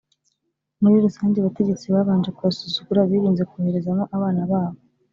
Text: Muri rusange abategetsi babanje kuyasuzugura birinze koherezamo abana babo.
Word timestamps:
Muri 0.81 0.95
rusange 1.05 1.35
abategetsi 1.39 1.85
babanje 1.93 2.29
kuyasuzugura 2.35 3.09
birinze 3.09 3.43
koherezamo 3.49 4.03
abana 4.15 4.41
babo. 4.51 4.79